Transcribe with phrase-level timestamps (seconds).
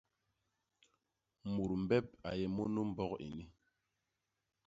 [1.53, 3.45] Mut mbep a yé munu mbok ini.